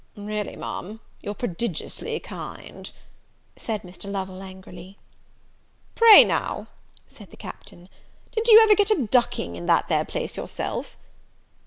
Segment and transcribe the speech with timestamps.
[0.17, 2.91] "Really, Ma'am, you're prodigiously kind,"
[3.55, 4.11] said Mr.
[4.11, 4.97] Lovel, angrily.
[5.93, 6.65] "Pray now,"
[7.05, 7.87] said the Captain,
[8.31, 10.97] "did you ever get a ducking in that there place yourself?"